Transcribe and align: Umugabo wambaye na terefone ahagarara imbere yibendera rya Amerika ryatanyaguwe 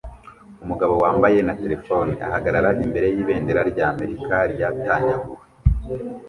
Umugabo 0.63 0.93
wambaye 1.03 1.39
na 1.47 1.53
terefone 1.61 2.11
ahagarara 2.27 2.69
imbere 2.85 3.07
yibendera 3.15 3.61
rya 3.71 3.85
Amerika 3.93 4.33
ryatanyaguwe 4.53 5.41